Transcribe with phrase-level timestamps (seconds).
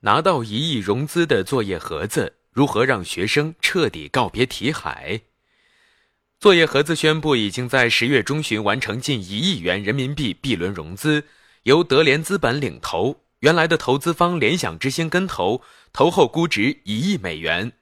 [0.00, 5.22] 拿到一亿融资的作业盒子，如何让学生彻底告别题海？
[6.38, 11.24] 作业盒子宣布，已经在十月中旬完成近一亿元人民币 B 轮融资，
[11.64, 15.62] 由德联资本领投，原来的投资方联想之星跟投，
[15.92, 17.72] 投后估值一亿美元。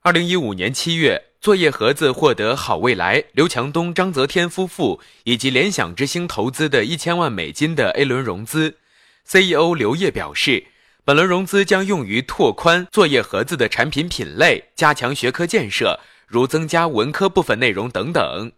[0.00, 8.78] 二零一五年七月，作业盒子获得好未来、刘强东、张泽天夫妇以及联想之星投资的一千万美金的 A 轮融资。
[9.26, 10.68] CEO 刘烨表示。
[11.06, 18.50] 本轮融资将用于拓宽作业盒子的产品品类，加强学科建设，如增加文科部分内容等等。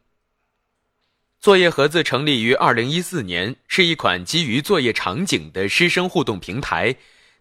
[1.39, 6.97] 作业盒子成立于二零一四年，是一款基于作业场景的师生互动平台，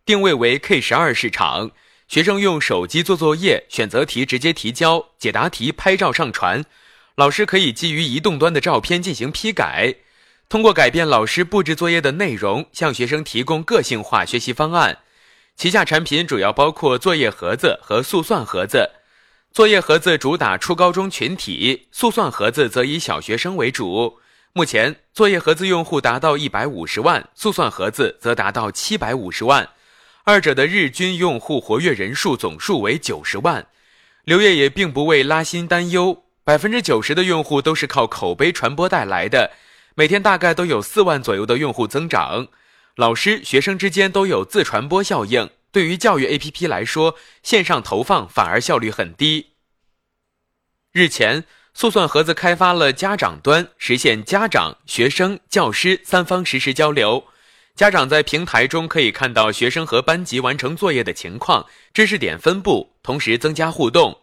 [0.06, 1.72] 定位为 K 十二市场。
[2.10, 6.66] 学生用手机做作业，选择题直接提交，解答题拍照上传，
[7.16, 9.96] 老师可以基于移动端的照片进行批改。
[10.50, 15.00] 通过改变老师布置作业的内容，向学生提供个性化学习方案。
[15.58, 18.92] 旗下产品主要包括作业盒子和速算盒子。
[19.52, 24.20] 作业盒子主打初高中群体，速算盒子则以小学生为主。
[24.54, 29.68] 目前，作业盒子用户达到一百五十万，速算盒子则达到七百五十万，
[30.24, 33.68] 二者的日均用户活跃人数总数为九十万。
[34.24, 39.52] 刘烨也并不为拉新担忧，百分之九十的用户都是靠口碑传播带来的。
[40.00, 42.50] 每天大概都有四万左右的用户增长，
[42.98, 45.50] 老师、学生之间都有自传播效应。
[45.72, 49.54] 对于教育 APP 来说，线上投放反而效率很低。
[50.92, 57.24] 日前，速算盒子开发了家长端，实现家长、学生、教师三方实时交流。
[57.74, 64.20] 家长在平台中可以看到学生和班级完成作业的情况、知识点分布，同时增加互动。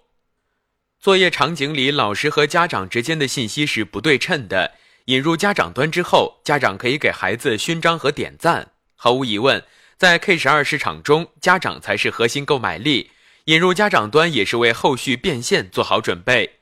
[1.00, 4.74] 作业场景里，老师和家长之间的信息是不对称的。
[5.06, 8.70] 引入家长端之后，家长可以给孩子勋章和点赞。
[8.96, 9.62] 毫无疑问，
[9.98, 13.10] 在 K 十二市场中，家长才是核心购买力。
[13.44, 16.60] 引入家长端也是为后续变现做好准备。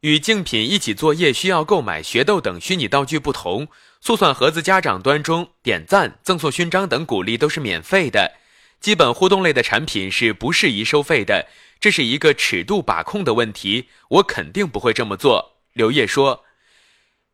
[0.00, 3.68] 与竞品一起作业需要购买学豆等虚拟道具不同，
[4.00, 8.32] 速算盒子家长端中点赞、赠送勋章等鼓励都是免费的。
[8.80, 11.46] 基本互动类的产品是不适宜收费的，
[11.78, 13.90] 这是一个尺度把控的问题。
[14.08, 15.52] 我肯定不会这么做。
[15.74, 16.44] 刘烨说。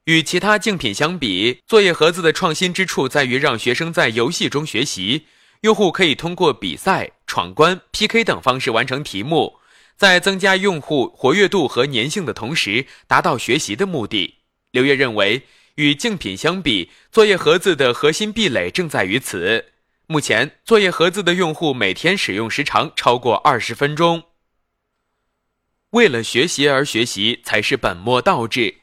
[0.07, 5.27] 与其他竞品相比，作业盒子的创新之处在于让学生在游戏中学习。
[5.63, 9.59] 用户可以通过比赛、闯关、PK 等方式完成题目，
[9.97, 14.37] 在增加用户活跃度和粘性的同时，达到学习的目的。
[14.71, 15.43] 刘烨认为，
[15.75, 19.73] 与竞品相比，作业盒子的核心壁垒正在于此。
[20.07, 24.23] 目前，作业盒子的用户每天使用时长超过二十分钟。
[25.91, 28.77] 为了学习而学习，才是本末倒置。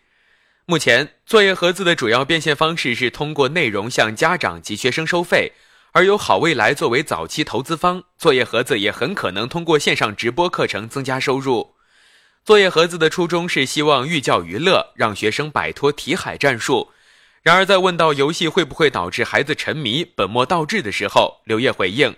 [0.65, 5.51] 目前，作业盒子的主要变现方式是通过内容向家长及学生收费，
[5.91, 11.73] 而有好未来作为早期投资方，作业盒子也很可能通过线上直播课程增加收入。
[12.45, 16.91] 作业盒子的初衷是希望寓教于乐，让学生摆脱题海战术。
[17.41, 22.15] 然而，在问到游戏会不会导致孩子沉迷、本末倒置的时候，刘烨回应：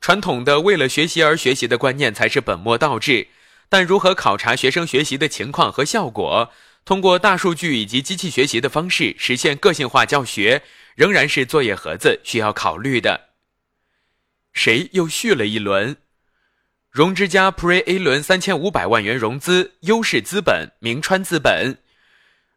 [0.00, 3.26] 传统的为了学习而学习的观念才是本末倒置，
[3.68, 6.52] 但如何考察学生学习的情况和效果？
[6.84, 10.62] 通过大数据以及机器学习的方式实现个性化教学，
[10.96, 13.28] 仍然是作业盒子需要考虑的。
[14.52, 15.96] 谁又续了一轮？
[16.90, 21.78] 融之家 Pre A 轮三千五百万元融资，优势资本明川资本。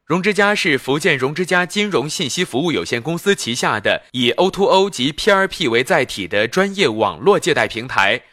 [0.05, 8.23] 融之家是福建融之家金融信息服务有限公司旗下的以 O2O 及 PRP 为载体的专业网络借贷平台。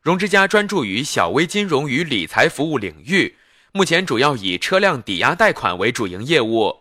[0.00, 3.36] 融之家专注于小微金融与理财服务领域。
[3.78, 6.78] 目前主要以车辆抵押贷款为主营业务。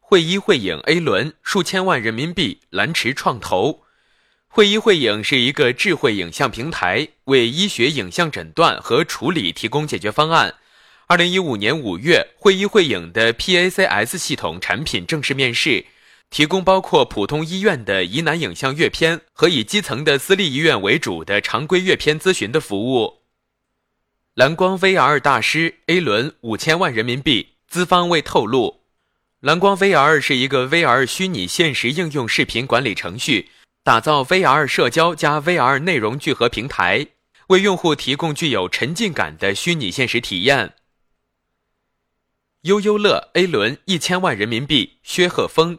[0.00, 3.82] 汇一汇影 A 轮数千万人民币蓝驰创投。
[4.48, 10.54] 汇一汇影是一个智慧影像平台，为医学影像诊断和处理提供解决方案。
[11.08, 15.84] 二零一五年五月，汇一汇影的 PACS 系统产品正式面世，
[16.30, 23.21] 提供包括普通医院的疑难影像阅片和以基层的私立医院为主的常规阅片咨询的服务。
[24.34, 28.80] 蓝光 VR 大师 A 轮五千万人民币，资方未透露。
[29.40, 33.50] 蓝光 VR 是一个 VR 虚拟现实应用视频管理程序，
[33.84, 37.08] 打造 VR 社交加 VR 内容聚合平台，
[37.48, 40.72] 为用户提供具有沉浸感的虚拟现实体验。
[42.62, 45.78] 悠悠乐 A 轮一千万人民币，薛鹤峰。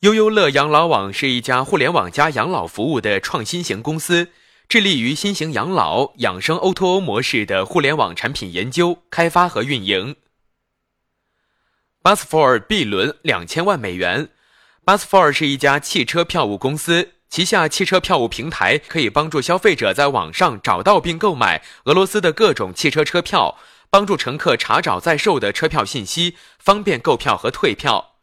[0.00, 4.32] 悠悠乐养老网是一家互联网加养老服务的创新型公司。
[4.68, 10.16] 致力于新型养老养生 O2O 模式的互联网产品研究、开发和运营。
[12.02, 14.28] Busfor B 轮两千万美元。
[14.84, 23.56] Busfor 是一家汽车票务公司，旗下汽车票务平台可以帮助消费者在网上找到并购买俄罗斯的各种汽车车票，
[23.88, 28.16] 帮助乘客查找在售的车票信息，方便购票和退票。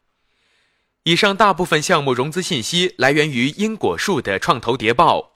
[1.06, 5.34] 以上大部分项目融资信息来源于因果树的创投谍报。